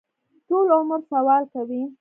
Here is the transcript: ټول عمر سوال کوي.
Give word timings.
ټول 0.47 0.67
عمر 0.77 0.99
سوال 1.11 1.43
کوي. 1.53 1.81